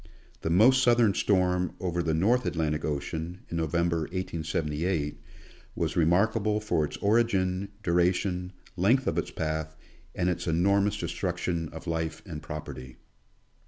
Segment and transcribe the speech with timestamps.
[0.41, 5.21] The most southern storm over the North Atlantic ocean, in November, 1878,
[5.75, 9.75] was remarka ble for its origin, duration, length of its path,
[10.15, 12.97] and its enormous destruction of life and property.